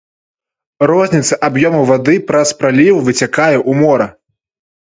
[0.91, 4.07] Розніца аб'ёму вады праз праліў выцякае ў мора.